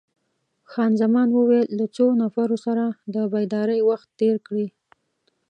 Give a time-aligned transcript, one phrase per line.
[0.71, 4.67] خان زمان وویل: له څو نفرو سره د بېدارۍ وخت تیر کړی؟